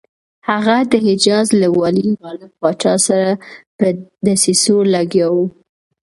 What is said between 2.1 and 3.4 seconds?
غالب پاشا سره